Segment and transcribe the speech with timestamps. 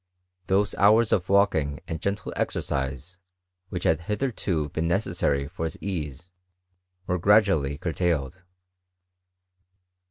[0.47, 3.19] Th()se hours of walking and g^ tle exercise,
[3.69, 6.31] which had hitherto been necessary for his ease,
[7.05, 8.41] were gradually curtailed.